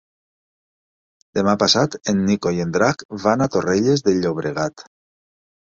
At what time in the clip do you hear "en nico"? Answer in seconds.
2.15-2.55